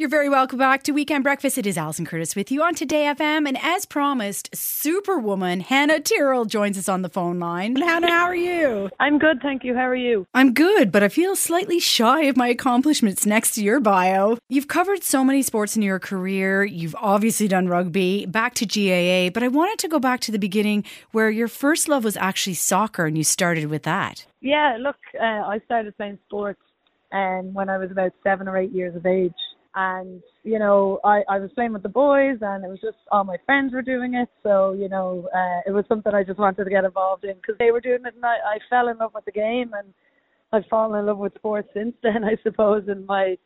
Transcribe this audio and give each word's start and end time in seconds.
You're 0.00 0.08
very 0.08 0.30
welcome 0.30 0.58
back 0.58 0.82
to 0.84 0.92
Weekend 0.92 1.24
Breakfast. 1.24 1.58
It 1.58 1.66
is 1.66 1.76
Alison 1.76 2.06
Curtis 2.06 2.34
with 2.34 2.50
you 2.50 2.62
on 2.62 2.74
Today 2.74 3.12
FM. 3.14 3.46
And 3.46 3.58
as 3.62 3.84
promised, 3.84 4.48
Superwoman 4.56 5.60
Hannah 5.60 6.00
Tyrrell 6.00 6.46
joins 6.46 6.78
us 6.78 6.88
on 6.88 7.02
the 7.02 7.10
phone 7.10 7.38
line. 7.38 7.76
Hannah, 7.76 8.08
how 8.08 8.24
are 8.24 8.34
you? 8.34 8.88
I'm 8.98 9.18
good, 9.18 9.42
thank 9.42 9.62
you. 9.62 9.74
How 9.74 9.86
are 9.86 9.94
you? 9.94 10.26
I'm 10.32 10.54
good, 10.54 10.90
but 10.90 11.02
I 11.02 11.10
feel 11.10 11.36
slightly 11.36 11.78
shy 11.80 12.22
of 12.22 12.36
my 12.38 12.48
accomplishments 12.48 13.26
next 13.26 13.50
to 13.56 13.62
your 13.62 13.78
bio. 13.78 14.38
You've 14.48 14.68
covered 14.68 15.04
so 15.04 15.22
many 15.22 15.42
sports 15.42 15.76
in 15.76 15.82
your 15.82 15.98
career. 15.98 16.64
You've 16.64 16.96
obviously 16.98 17.46
done 17.46 17.68
rugby, 17.68 18.24
back 18.24 18.54
to 18.54 18.64
GAA, 18.64 19.30
but 19.34 19.42
I 19.42 19.48
wanted 19.48 19.78
to 19.80 19.88
go 19.88 19.98
back 19.98 20.20
to 20.20 20.32
the 20.32 20.38
beginning 20.38 20.82
where 21.12 21.28
your 21.28 21.46
first 21.46 21.90
love 21.90 22.04
was 22.04 22.16
actually 22.16 22.54
soccer 22.54 23.04
and 23.04 23.18
you 23.18 23.24
started 23.24 23.66
with 23.66 23.82
that. 23.82 24.24
Yeah, 24.40 24.78
look, 24.80 24.96
uh, 25.20 25.24
I 25.26 25.60
started 25.66 25.94
playing 25.98 26.18
sports 26.24 26.62
um, 27.12 27.52
when 27.52 27.68
I 27.68 27.76
was 27.76 27.90
about 27.90 28.12
seven 28.22 28.48
or 28.48 28.56
eight 28.56 28.72
years 28.72 28.96
of 28.96 29.04
age 29.04 29.34
and 29.74 30.22
you 30.42 30.58
know 30.58 30.98
I 31.04 31.22
I 31.28 31.38
was 31.38 31.50
playing 31.54 31.72
with 31.72 31.82
the 31.82 31.88
boys 31.88 32.38
and 32.40 32.64
it 32.64 32.68
was 32.68 32.80
just 32.80 32.96
all 33.12 33.24
my 33.24 33.36
friends 33.46 33.72
were 33.72 33.82
doing 33.82 34.14
it. 34.14 34.28
So 34.42 34.72
you 34.72 34.88
know 34.88 35.28
uh, 35.34 35.60
it 35.66 35.72
was 35.72 35.84
something 35.88 36.14
I 36.14 36.24
just 36.24 36.38
wanted 36.38 36.64
to 36.64 36.70
get 36.70 36.84
involved 36.84 37.24
in 37.24 37.36
because 37.36 37.56
they 37.58 37.70
were 37.70 37.80
doing 37.80 38.04
it 38.04 38.14
and 38.14 38.24
I, 38.24 38.36
I 38.54 38.58
fell 38.68 38.88
in 38.88 38.98
love 38.98 39.12
with 39.14 39.24
the 39.24 39.32
game 39.32 39.72
and 39.74 39.92
I've 40.52 40.66
fallen 40.68 40.98
in 40.98 41.06
love 41.06 41.18
with 41.18 41.34
sports 41.34 41.68
since 41.74 41.94
then 42.02 42.24
I 42.24 42.36
suppose. 42.42 42.84
And 42.88 43.06
my 43.06 43.36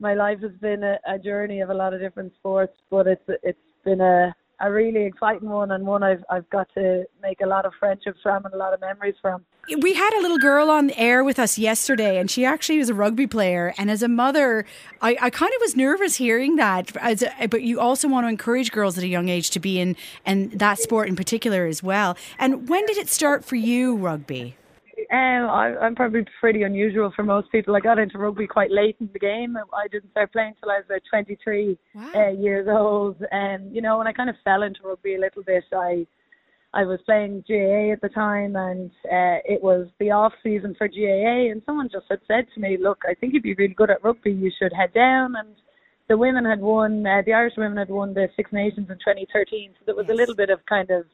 my 0.00 0.14
life 0.14 0.40
has 0.42 0.52
been 0.60 0.82
a, 0.82 0.98
a 1.06 1.18
journey 1.18 1.60
of 1.60 1.70
a 1.70 1.74
lot 1.74 1.94
of 1.94 2.00
different 2.00 2.32
sports 2.38 2.74
but 2.90 3.06
it's 3.06 3.24
it's 3.42 3.58
been 3.84 4.00
a 4.00 4.34
a 4.60 4.70
really 4.70 5.04
exciting 5.04 5.48
one 5.48 5.70
and 5.70 5.86
one 5.86 6.02
I've 6.02 6.24
I've 6.30 6.48
got 6.50 6.68
to 6.74 7.04
make 7.22 7.40
a 7.40 7.46
lot 7.46 7.64
of 7.64 7.72
friendships 7.78 8.18
from 8.22 8.44
and 8.44 8.54
a 8.54 8.56
lot 8.56 8.74
of 8.74 8.80
memories 8.80 9.14
from. 9.20 9.44
We 9.82 9.92
had 9.92 10.14
a 10.14 10.20
little 10.22 10.38
girl 10.38 10.70
on 10.70 10.90
air 10.92 11.22
with 11.22 11.38
us 11.38 11.58
yesterday, 11.58 12.18
and 12.18 12.30
she 12.30 12.44
actually 12.44 12.78
was 12.78 12.88
a 12.88 12.94
rugby 12.94 13.26
player. 13.26 13.74
And 13.76 13.90
as 13.90 14.02
a 14.02 14.08
mother, 14.08 14.64
I, 15.02 15.16
I 15.20 15.30
kind 15.30 15.52
of 15.54 15.60
was 15.60 15.76
nervous 15.76 16.16
hearing 16.16 16.56
that. 16.56 16.96
A, 17.02 17.46
but 17.46 17.62
you 17.62 17.78
also 17.78 18.08
want 18.08 18.24
to 18.24 18.28
encourage 18.28 18.72
girls 18.72 18.96
at 18.96 19.04
a 19.04 19.08
young 19.08 19.28
age 19.28 19.50
to 19.50 19.60
be 19.60 19.78
in 19.78 19.94
and 20.24 20.50
that 20.52 20.78
sport 20.78 21.08
in 21.08 21.16
particular 21.16 21.66
as 21.66 21.82
well. 21.82 22.16
And 22.38 22.68
when 22.68 22.86
did 22.86 22.96
it 22.96 23.08
start 23.08 23.44
for 23.44 23.56
you, 23.56 23.96
rugby? 23.96 24.56
Um, 25.10 25.48
I, 25.48 25.74
I'm 25.80 25.94
probably 25.94 26.26
pretty 26.38 26.64
unusual 26.64 27.10
for 27.16 27.22
most 27.22 27.50
people. 27.50 27.74
I 27.74 27.80
got 27.80 27.98
into 27.98 28.18
rugby 28.18 28.46
quite 28.46 28.70
late 28.70 28.96
in 29.00 29.08
the 29.12 29.18
game. 29.18 29.56
I 29.56 29.88
didn't 29.88 30.10
start 30.10 30.32
playing 30.32 30.54
till 30.60 30.70
I 30.70 30.76
was 30.76 30.84
about 30.84 31.00
23 31.08 31.78
wow. 31.94 32.12
uh, 32.14 32.28
years 32.32 32.68
old, 32.70 33.16
and 33.30 33.74
you 33.74 33.80
know, 33.80 33.96
when 33.96 34.06
I 34.06 34.12
kind 34.12 34.28
of 34.28 34.36
fell 34.44 34.62
into 34.62 34.80
rugby 34.84 35.14
a 35.14 35.20
little 35.20 35.42
bit, 35.42 35.64
I 35.74 36.06
I 36.74 36.84
was 36.84 37.00
playing 37.06 37.44
GAA 37.48 37.92
at 37.92 38.02
the 38.02 38.10
time, 38.10 38.54
and 38.54 38.90
uh, 39.06 39.40
it 39.46 39.62
was 39.62 39.88
the 39.98 40.10
off 40.10 40.34
season 40.42 40.74
for 40.76 40.86
GAA, 40.86 41.50
and 41.50 41.62
someone 41.64 41.88
just 41.90 42.04
had 42.10 42.20
said 42.28 42.46
to 42.54 42.60
me, 42.60 42.76
"Look, 42.78 43.02
I 43.08 43.14
think 43.14 43.32
you'd 43.32 43.42
be 43.42 43.54
really 43.54 43.74
good 43.74 43.90
at 43.90 44.04
rugby. 44.04 44.32
You 44.32 44.50
should 44.58 44.74
head 44.74 44.92
down." 44.92 45.36
And 45.36 45.54
the 46.08 46.18
women 46.18 46.44
had 46.44 46.60
won, 46.60 47.06
uh, 47.06 47.22
the 47.24 47.32
Irish 47.32 47.54
women 47.56 47.78
had 47.78 47.88
won 47.88 48.12
the 48.12 48.28
Six 48.36 48.52
Nations 48.52 48.90
in 48.90 48.96
2013, 48.96 49.70
so 49.78 49.84
there 49.86 49.94
was 49.94 50.06
yes. 50.08 50.14
a 50.14 50.16
little 50.16 50.34
bit 50.34 50.50
of 50.50 50.64
kind 50.66 50.90
of 50.90 51.06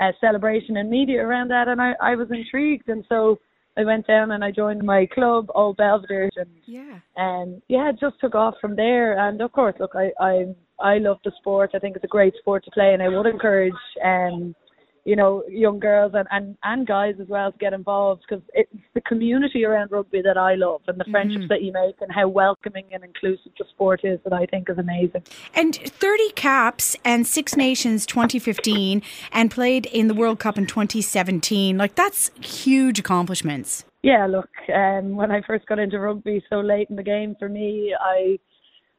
uh, 0.00 0.12
celebration 0.20 0.76
and 0.76 0.88
media 0.88 1.20
around 1.20 1.48
that, 1.48 1.68
and 1.68 1.80
I, 1.80 1.94
I 2.00 2.14
was 2.14 2.28
intrigued, 2.30 2.88
and 2.88 3.04
so 3.08 3.38
I 3.76 3.84
went 3.84 4.06
down 4.06 4.32
and 4.32 4.44
I 4.44 4.50
joined 4.50 4.82
my 4.82 5.06
club, 5.06 5.46
Old 5.54 5.76
Belvedere, 5.76 6.30
and 6.36 6.50
yeah, 6.66 6.98
and 7.16 7.62
yeah, 7.68 7.90
it 7.90 8.00
just 8.00 8.18
took 8.20 8.34
off 8.34 8.54
from 8.60 8.76
there. 8.76 9.18
And 9.18 9.40
of 9.40 9.52
course, 9.52 9.74
look, 9.78 9.92
I 9.94 10.10
I 10.20 10.54
I 10.80 10.98
love 10.98 11.18
the 11.24 11.32
sport. 11.38 11.70
I 11.74 11.78
think 11.78 11.96
it's 11.96 12.04
a 12.04 12.08
great 12.08 12.34
sport 12.38 12.64
to 12.64 12.70
play, 12.72 12.92
and 12.92 13.02
I 13.02 13.08
would 13.08 13.26
encourage 13.26 13.72
um 14.04 14.54
you 15.10 15.16
know, 15.16 15.42
young 15.48 15.80
girls 15.80 16.12
and, 16.14 16.28
and, 16.30 16.56
and 16.62 16.86
guys 16.86 17.16
as 17.20 17.26
well 17.26 17.50
to 17.50 17.58
get 17.58 17.72
involved 17.72 18.22
because 18.28 18.44
it's 18.54 18.70
the 18.94 19.00
community 19.00 19.64
around 19.64 19.90
rugby 19.90 20.22
that 20.22 20.36
I 20.36 20.54
love 20.54 20.82
and 20.86 21.00
the 21.00 21.02
mm-hmm. 21.02 21.10
friendships 21.10 21.46
that 21.48 21.62
you 21.62 21.72
make 21.72 21.96
and 22.00 22.12
how 22.12 22.28
welcoming 22.28 22.84
and 22.92 23.02
inclusive 23.02 23.50
the 23.58 23.64
sport 23.70 24.02
is 24.04 24.20
that 24.22 24.32
I 24.32 24.46
think 24.46 24.70
is 24.70 24.78
amazing. 24.78 25.24
And 25.52 25.74
30 25.74 26.30
caps 26.36 26.94
and 27.04 27.26
Six 27.26 27.56
Nations 27.56 28.06
2015 28.06 29.02
and 29.32 29.50
played 29.50 29.86
in 29.86 30.06
the 30.06 30.14
World 30.14 30.38
Cup 30.38 30.56
in 30.56 30.66
2017. 30.66 31.76
Like, 31.76 31.96
that's 31.96 32.30
huge 32.40 33.00
accomplishments. 33.00 33.84
Yeah, 34.04 34.28
look, 34.28 34.48
um, 34.72 35.16
when 35.16 35.32
I 35.32 35.40
first 35.44 35.66
got 35.66 35.80
into 35.80 35.98
rugby 35.98 36.40
so 36.48 36.60
late 36.60 36.88
in 36.88 36.94
the 36.94 37.02
game 37.02 37.34
for 37.36 37.48
me, 37.48 37.96
I 38.00 38.38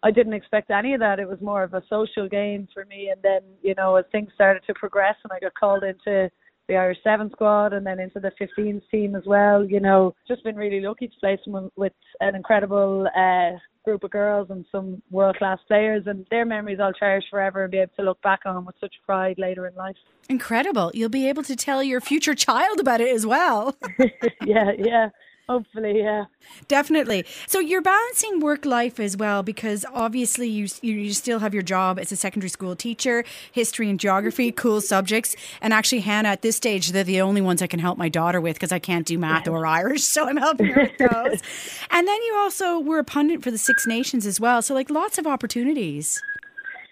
I 0.03 0.11
didn't 0.11 0.33
expect 0.33 0.71
any 0.71 0.93
of 0.93 0.99
that. 0.99 1.19
It 1.19 1.27
was 1.27 1.39
more 1.41 1.63
of 1.63 1.73
a 1.73 1.83
social 1.89 2.27
game 2.27 2.67
for 2.73 2.85
me. 2.85 3.09
And 3.09 3.21
then, 3.21 3.41
you 3.61 3.75
know, 3.75 3.95
as 3.95 4.05
things 4.11 4.31
started 4.33 4.63
to 4.67 4.73
progress 4.73 5.15
and 5.23 5.31
I 5.31 5.39
got 5.39 5.53
called 5.53 5.83
into 5.83 6.29
the 6.67 6.75
Irish 6.75 6.97
Seven 7.03 7.29
squad 7.31 7.73
and 7.73 7.85
then 7.85 7.99
into 7.99 8.19
the 8.19 8.31
15s 8.39 8.81
team 8.89 9.15
as 9.15 9.23
well, 9.25 9.63
you 9.63 9.79
know, 9.79 10.15
just 10.27 10.43
been 10.43 10.55
really 10.55 10.79
lucky 10.79 11.07
to 11.07 11.13
play 11.19 11.37
someone 11.43 11.69
with 11.75 11.93
an 12.19 12.35
incredible 12.35 13.07
uh, 13.15 13.57
group 13.83 14.03
of 14.03 14.11
girls 14.11 14.47
and 14.49 14.65
some 14.71 15.01
world 15.11 15.35
class 15.37 15.59
players. 15.67 16.03
And 16.07 16.25
their 16.31 16.45
memories 16.45 16.79
I'll 16.81 16.93
cherish 16.93 17.25
forever 17.29 17.63
and 17.63 17.71
be 17.71 17.79
able 17.79 17.93
to 17.97 18.03
look 18.03 18.21
back 18.21 18.41
on 18.45 18.65
with 18.65 18.75
such 18.79 18.95
pride 19.05 19.37
later 19.37 19.67
in 19.67 19.75
life. 19.75 19.97
Incredible. 20.29 20.91
You'll 20.93 21.09
be 21.09 21.27
able 21.29 21.43
to 21.43 21.55
tell 21.55 21.83
your 21.83 22.01
future 22.01 22.33
child 22.33 22.79
about 22.79 23.01
it 23.01 23.13
as 23.13 23.25
well. 23.25 23.75
yeah, 24.45 24.71
yeah. 24.77 25.09
Hopefully, 25.51 25.99
yeah. 25.99 26.25
Definitely. 26.69 27.25
So 27.45 27.59
you're 27.59 27.81
balancing 27.81 28.39
work 28.39 28.65
life 28.65 29.01
as 29.01 29.17
well 29.17 29.43
because 29.43 29.85
obviously 29.93 30.47
you 30.47 30.67
you 30.81 31.11
still 31.11 31.39
have 31.39 31.53
your 31.53 31.61
job 31.61 31.99
as 31.99 32.09
a 32.13 32.15
secondary 32.15 32.49
school 32.49 32.73
teacher, 32.73 33.25
history 33.51 33.89
and 33.89 33.99
geography, 33.99 34.53
cool 34.53 34.79
subjects. 34.79 35.35
And 35.61 35.73
actually, 35.73 35.99
Hannah, 35.99 36.29
at 36.29 36.41
this 36.41 36.55
stage, 36.55 36.91
they're 36.91 37.03
the 37.03 37.19
only 37.19 37.41
ones 37.41 37.61
I 37.61 37.67
can 37.67 37.81
help 37.81 37.97
my 37.97 38.07
daughter 38.07 38.39
with 38.39 38.55
because 38.55 38.71
I 38.71 38.79
can't 38.79 39.05
do 39.05 39.17
math 39.17 39.45
or 39.45 39.65
Irish, 39.65 40.03
so 40.03 40.25
I'm 40.25 40.37
helping 40.37 40.67
her 40.67 40.83
with 40.83 40.97
those. 40.97 41.41
and 41.91 42.07
then 42.07 42.21
you 42.23 42.35
also 42.37 42.79
were 42.79 42.99
a 42.99 43.03
pundit 43.03 43.43
for 43.43 43.51
the 43.51 43.57
Six 43.57 43.85
Nations 43.85 44.25
as 44.25 44.39
well, 44.39 44.61
so 44.61 44.73
like 44.73 44.89
lots 44.89 45.17
of 45.17 45.27
opportunities. 45.27 46.21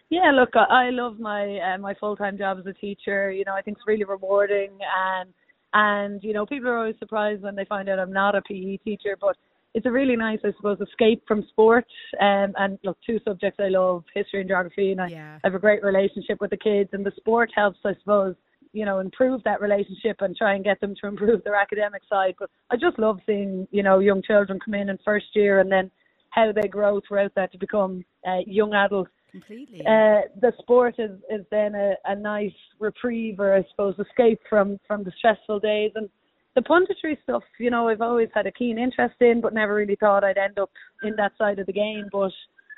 Yeah, 0.09 0.31
look, 0.31 0.49
I 0.55 0.89
love 0.89 1.17
my 1.17 1.59
uh, 1.59 1.77
my 1.77 1.93
full 1.93 2.17
time 2.17 2.37
job 2.37 2.59
as 2.59 2.65
a 2.65 2.73
teacher. 2.73 3.31
You 3.31 3.45
know, 3.45 3.53
I 3.53 3.61
think 3.61 3.77
it's 3.77 3.87
really 3.87 4.03
rewarding 4.03 4.71
and 4.81 5.33
and, 5.73 6.23
you 6.23 6.33
know, 6.33 6.45
people 6.45 6.69
are 6.69 6.77
always 6.77 6.95
surprised 6.99 7.43
when 7.43 7.55
they 7.55 7.65
find 7.65 7.89
out 7.89 7.99
I'm 7.99 8.13
not 8.13 8.35
a 8.35 8.41
PE 8.41 8.77
teacher, 8.77 9.17
but 9.19 9.35
it's 9.75 9.85
a 9.85 9.91
really 9.91 10.15
nice, 10.15 10.39
I 10.43 10.51
suppose, 10.57 10.79
escape 10.81 11.23
from 11.27 11.45
sport. 11.49 11.85
Um, 12.19 12.53
and 12.57 12.79
look, 12.83 12.97
two 13.05 13.19
subjects 13.25 13.59
I 13.63 13.69
love, 13.69 14.03
history 14.15 14.41
and 14.41 14.49
geography, 14.49 14.91
and 14.91 15.01
I 15.01 15.07
yeah. 15.07 15.39
have 15.43 15.53
a 15.53 15.59
great 15.59 15.83
relationship 15.83 16.41
with 16.41 16.49
the 16.49 16.57
kids. 16.57 16.89
And 16.93 17.05
the 17.05 17.11
sport 17.17 17.51
helps, 17.53 17.79
I 17.85 17.93
suppose, 17.99 18.35
you 18.73 18.85
know, 18.85 18.99
improve 18.99 19.43
that 19.43 19.61
relationship 19.61 20.17
and 20.21 20.35
try 20.35 20.55
and 20.55 20.63
get 20.63 20.79
them 20.81 20.95
to 21.01 21.07
improve 21.09 21.43
their 21.43 21.55
academic 21.55 22.01
side. 22.09 22.35
But 22.39 22.49
I 22.71 22.75
just 22.75 22.97
love 22.97 23.19
seeing, 23.25 23.67
you 23.71 23.83
know, 23.83 23.99
young 23.99 24.23
children 24.23 24.59
come 24.63 24.73
in 24.73 24.89
in 24.89 24.97
first 25.05 25.27
year 25.33 25.59
and 25.59 25.71
then 25.71 25.91
how 26.31 26.51
they 26.51 26.67
grow 26.67 27.01
throughout 27.07 27.33
that 27.35 27.51
to 27.51 27.57
become 27.57 28.03
uh, 28.27 28.39
young 28.45 28.73
adults 28.73 29.11
Completely. 29.31 29.81
Uh, 29.81 30.21
the 30.41 30.51
sport 30.59 30.95
is, 30.97 31.11
is 31.29 31.45
then 31.51 31.75
a, 31.75 31.93
a 32.05 32.15
nice 32.15 32.53
reprieve 32.79 33.39
or 33.39 33.55
I 33.55 33.65
suppose 33.69 33.95
escape 33.99 34.39
from, 34.49 34.79
from 34.87 35.03
the 35.03 35.11
stressful 35.17 35.59
days 35.59 35.91
and 35.95 36.09
the 36.55 36.61
punditry 36.61 37.15
stuff, 37.23 37.43
you 37.59 37.69
know, 37.69 37.89
I've 37.89 38.01
always 38.01 38.29
had 38.33 38.47
a 38.47 38.51
keen 38.51 38.79
interest 38.79 39.15
in 39.21 39.39
but 39.41 39.53
never 39.53 39.75
really 39.75 39.95
thought 39.95 40.23
I'd 40.23 40.37
end 40.37 40.59
up 40.59 40.71
in 41.03 41.15
that 41.17 41.33
side 41.37 41.59
of 41.59 41.67
the 41.67 41.73
game. 41.73 42.09
But 42.11 42.31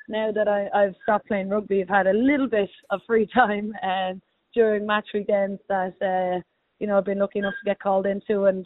now 0.09 0.31
that 0.31 0.47
I, 0.47 0.67
I've 0.78 0.95
stopped 1.03 1.28
playing 1.28 1.50
rugby 1.50 1.81
I've 1.81 1.90
had 1.90 2.07
a 2.07 2.13
little 2.13 2.47
bit 2.47 2.69
of 2.90 3.01
free 3.07 3.25
time 3.34 3.73
and 3.81 4.17
uh, 4.17 4.25
during 4.53 4.85
match 4.85 5.07
weekends 5.13 5.61
that 5.69 5.94
uh, 6.01 6.41
you 6.81 6.88
know, 6.88 6.97
I've 6.97 7.06
been 7.06 7.19
lucky 7.19 7.40
enough 7.40 7.53
to 7.63 7.69
get 7.69 7.79
called 7.79 8.07
into 8.07 8.45
and 8.45 8.66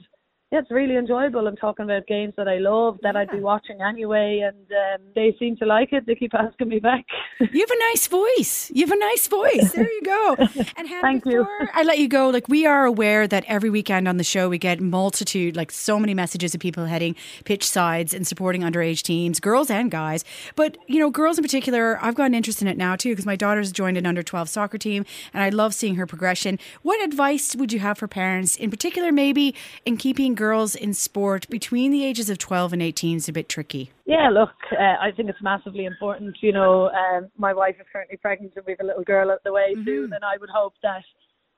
yeah, 0.51 0.59
it's 0.59 0.69
really 0.69 0.95
enjoyable. 0.95 1.47
I'm 1.47 1.55
talking 1.55 1.85
about 1.85 2.05
games 2.05 2.35
that 2.37 2.47
I 2.47 2.57
love 2.57 2.99
that 3.01 3.15
yeah. 3.15 3.21
I'd 3.21 3.31
be 3.31 3.39
watching 3.39 3.81
anyway, 3.81 4.43
and 4.45 4.55
um, 4.71 5.07
they 5.15 5.35
seem 5.39 5.57
to 5.57 5.65
like 5.65 5.91
it. 5.91 6.05
They 6.05 6.13
keep 6.13 6.33
asking 6.35 6.69
me 6.69 6.77
back. 6.79 7.03
you 7.39 7.59
have 7.61 7.71
a 7.71 7.79
nice 7.91 8.05
voice. 8.07 8.71
You 8.73 8.85
have 8.85 8.95
a 8.95 8.99
nice 8.99 9.27
voice. 9.27 9.71
There 9.73 9.91
you 9.91 10.01
go. 10.03 10.35
And 10.77 10.87
Hannah, 10.87 11.01
thank 11.01 11.25
you. 11.25 11.45
I 11.73 11.83
let 11.83 11.99
you 11.99 12.07
go. 12.07 12.29
Like 12.29 12.47
we 12.47 12.65
are 12.65 12.85
aware 12.85 13.27
that 13.27 13.45
every 13.47 13.69
weekend 13.69 14.07
on 14.07 14.17
the 14.17 14.23
show 14.23 14.49
we 14.49 14.57
get 14.57 14.81
multitude, 14.81 15.55
like 15.55 15.71
so 15.71 15.99
many 15.99 16.13
messages 16.13 16.53
of 16.53 16.59
people 16.59 16.85
heading 16.85 17.15
pitch 17.45 17.67
sides 17.67 18.13
and 18.13 18.27
supporting 18.27 18.61
underage 18.61 19.01
teams, 19.01 19.39
girls 19.39 19.69
and 19.69 19.89
guys. 19.89 20.23
But 20.55 20.77
you 20.87 20.99
know, 20.99 21.09
girls 21.09 21.37
in 21.37 21.43
particular, 21.43 21.97
I've 22.01 22.15
got 22.15 22.25
an 22.25 22.35
interest 22.35 22.61
in 22.61 22.67
it 22.67 22.77
now 22.77 22.95
too 22.95 23.11
because 23.11 23.25
my 23.25 23.35
daughter's 23.35 23.71
joined 23.71 23.97
an 23.97 24.05
under 24.05 24.21
12 24.21 24.49
soccer 24.49 24.77
team, 24.77 25.05
and 25.33 25.41
I 25.41 25.49
love 25.49 25.73
seeing 25.73 25.95
her 25.95 26.05
progression. 26.05 26.59
What 26.81 27.03
advice 27.03 27.55
would 27.55 27.71
you 27.71 27.79
have 27.79 27.97
for 27.97 28.07
parents, 28.07 28.55
in 28.55 28.69
particular, 28.69 29.11
maybe 29.11 29.55
in 29.85 29.97
keeping 29.97 30.34
girls 30.35 30.75
in 30.75 30.93
sport 30.93 31.47
between 31.49 31.91
the 31.91 32.05
ages 32.05 32.29
of 32.29 32.37
12 32.37 32.73
and 32.73 32.81
18 32.81 33.17
is 33.17 33.29
a 33.29 33.33
bit 33.33 33.49
tricky. 33.49 33.91
Yeah, 34.05 34.29
look, 34.29 34.51
uh, 34.71 34.95
I 35.01 35.11
think 35.15 35.29
it's 35.29 35.41
massively 35.41 35.85
important. 35.85 36.35
You 36.41 36.53
know, 36.53 36.89
um, 36.89 37.29
my 37.37 37.53
wife 37.53 37.75
is 37.79 37.85
currently 37.91 38.17
pregnant 38.17 38.53
and 38.55 38.65
we 38.65 38.73
have 38.73 38.81
a 38.81 38.85
little 38.85 39.03
girl 39.03 39.31
at 39.31 39.43
the 39.43 39.51
way 39.51 39.73
mm-hmm. 39.73 39.85
soon, 39.85 40.13
and 40.13 40.23
I 40.23 40.37
would 40.39 40.49
hope 40.49 40.73
that 40.83 41.03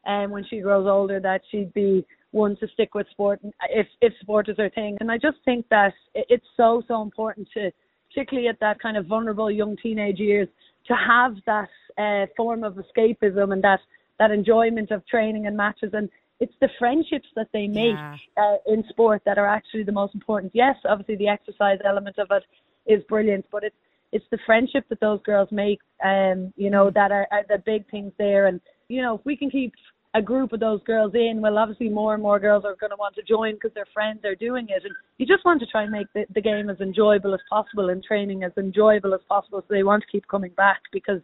um, 0.08 0.32
when 0.32 0.46
she 0.50 0.60
grows 0.60 0.88
older 0.88 1.20
that 1.20 1.42
she'd 1.52 1.74
be 1.74 2.06
one 2.32 2.56
to 2.58 2.68
stick 2.74 2.94
with 2.94 3.08
sport 3.12 3.40
if 3.70 3.88
if 4.02 4.14
sport 4.22 4.50
is 4.50 4.58
her 4.58 4.70
thing. 4.70 4.98
And 5.00 5.12
I 5.12 5.18
just 5.18 5.38
think 5.46 5.66
that 5.70 5.94
it's 6.14 6.46
so 6.56 6.84
so 6.88 7.02
important 7.02 7.48
to, 7.54 7.72
particularly 8.10 8.48
at 8.48 8.60
that 8.60 8.80
kind 8.80 8.98
of 8.98 9.06
vulnerable 9.06 9.52
young 9.52 9.76
teenage 9.82 10.20
years, 10.20 10.48
to 10.88 10.96
have 10.96 11.36
that 11.46 11.70
uh, 11.98 12.28
form 12.36 12.64
of 12.64 12.76
escapism 12.76 13.52
and 13.54 13.64
that 13.64 13.80
that 14.20 14.32
enjoyment 14.32 14.92
of 14.92 15.06
training 15.08 15.46
and 15.46 15.56
matches 15.56 15.92
and 15.94 16.10
it's 16.40 16.54
the 16.62 16.70
friendships 16.78 17.28
that 17.36 17.48
they 17.52 17.68
make 17.68 17.96
yeah. 17.96 18.16
uh, 18.38 18.58
in 18.68 18.84
sport 18.90 19.22
that 19.26 19.38
are 19.38 19.48
actually 19.48 19.84
the 19.84 19.92
most 19.92 20.14
important. 20.14 20.52
Yes, 20.54 20.76
obviously 20.88 21.16
the 21.16 21.28
exercise 21.28 21.80
element 21.86 22.18
of 22.20 22.28
it 22.32 22.44
is 22.92 23.04
brilliant, 23.10 23.46
but 23.52 23.64
it's 23.64 23.76
it's 24.14 24.26
the 24.32 24.40
friendship 24.46 24.86
that 24.90 25.02
those 25.02 25.22
girls 25.24 25.50
make, 25.52 25.80
um, 26.02 26.54
you 26.56 26.70
know, 26.70 26.90
that 26.90 27.12
are, 27.12 27.28
are 27.30 27.44
the 27.50 27.62
big 27.66 27.90
things 27.90 28.14
there. 28.18 28.48
And 28.48 28.62
you 28.88 29.02
know, 29.02 29.16
if 29.16 29.26
we 29.26 29.36
can 29.36 29.50
keep 29.50 29.74
a 30.14 30.22
group 30.22 30.54
of 30.54 30.60
those 30.60 30.82
girls 30.84 31.14
in, 31.14 31.42
well, 31.42 31.58
obviously 31.58 31.90
more 31.90 32.14
and 32.14 32.24
more 32.24 32.40
girls 32.40 32.64
are 32.64 32.76
going 32.80 32.92
to 32.92 32.96
want 32.96 33.16
to 33.16 33.24
join 33.24 33.56
because 33.56 33.74
their 33.74 33.88
friends 33.94 34.22
are 34.24 34.36
doing 34.36 34.68
it, 34.70 34.84
and 34.86 34.94
you 35.18 35.26
just 35.26 35.44
want 35.44 35.60
to 35.60 35.66
try 35.68 35.84
and 35.84 35.92
make 35.92 36.08
the, 36.14 36.26
the 36.34 36.42
game 36.42 36.70
as 36.70 36.80
enjoyable 36.80 37.34
as 37.34 37.42
possible 37.50 37.90
and 37.90 38.04
training 38.04 38.44
as 38.44 38.52
enjoyable 38.58 39.14
as 39.14 39.22
possible, 39.28 39.60
so 39.62 39.74
they 39.74 39.84
want 39.84 40.04
to 40.04 40.12
keep 40.12 40.28
coming 40.28 40.52
back 40.52 40.82
because. 40.92 41.22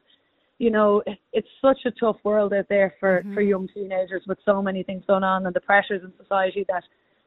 You 0.60 0.72
know, 0.72 1.04
it's 1.34 1.48
such 1.62 1.80
a 1.86 1.92
tough 1.92 2.18
world 2.24 2.54
out 2.54 2.68
there 2.70 2.94
for 3.00 3.20
mm-hmm. 3.20 3.34
for 3.34 3.42
young 3.42 3.68
teenagers 3.74 4.24
with 4.28 4.38
so 4.46 4.62
many 4.62 4.84
things 4.84 5.04
going 5.08 5.24
on 5.24 5.46
and 5.46 5.56
the 5.56 5.62
pressures 5.62 6.04
in 6.04 6.14
society 6.22 6.66
that 6.70 6.84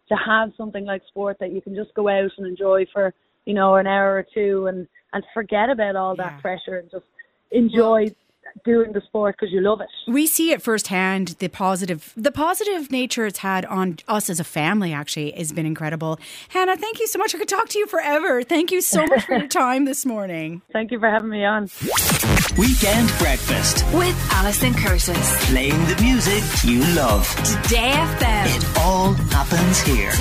to 0.09 0.15
have 0.15 0.53
something 0.57 0.85
like 0.85 1.03
sport 1.09 1.37
that 1.41 1.53
you 1.53 1.61
can 1.61 1.75
just 1.75 1.93
go 1.95 2.09
out 2.09 2.31
and 2.39 2.47
enjoy 2.47 2.87
for 2.93 3.13
you 3.45 3.55
know 3.55 3.77
an 3.77 3.87
hour 3.87 4.15
or 4.15 4.27
two 4.35 4.67
and 4.67 4.87
and 5.13 5.25
forget 5.35 5.71
about 5.71 5.97
all 5.97 6.15
that 6.17 6.35
yeah. 6.37 6.41
pressure 6.41 6.79
and 6.79 6.91
just 6.91 7.05
enjoy 7.51 8.05
well, 8.05 8.26
doing 8.65 8.93
the 8.93 9.01
sport 9.03 9.37
because 9.39 9.53
you 9.53 9.61
love 9.61 9.81
it. 9.81 9.89
We 10.07 10.27
see 10.27 10.51
it 10.53 10.63
firsthand. 10.63 11.37
The 11.39 11.49
positive, 11.49 12.13
the 12.17 12.33
positive 12.33 12.91
nature 12.91 13.27
it's 13.27 13.39
had 13.39 13.65
on 13.67 13.99
us 14.09 14.29
as 14.31 14.41
a 14.41 14.45
family 14.45 14.93
actually 14.93 15.33
has 15.33 15.53
been 15.53 15.67
incredible. 15.67 16.19
Hannah, 16.49 16.77
thank 16.77 17.01
you 17.01 17.07
so 17.07 17.19
much. 17.19 17.35
I 17.35 17.39
could 17.39 17.49
talk 17.49 17.69
to 17.71 17.79
you 17.79 17.87
forever. 17.87 18.43
Thank 18.43 18.71
you 18.71 18.81
so 18.81 19.07
much 19.07 19.25
for 19.25 19.37
your 19.37 19.49
time 19.63 19.85
this 19.85 20.05
morning. 20.07 20.63
Thank 20.73 20.91
you 20.91 20.99
for 20.99 21.09
having 21.11 21.29
me 21.31 21.45
on. 21.45 21.69
Weekend 22.59 23.09
breakfast 23.19 23.85
with 23.95 24.17
Alison 24.33 24.75
Curtis, 24.75 25.47
playing 25.51 25.79
the 25.87 25.99
music 26.03 26.43
you 26.65 26.81
love. 26.95 27.29
Today 27.45 27.93
FM. 27.93 28.57
It 28.57 28.79
all 28.79 29.13
happens 29.13 29.81
here. 29.81 30.13